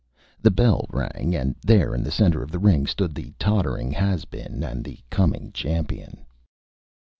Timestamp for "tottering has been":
3.37-4.63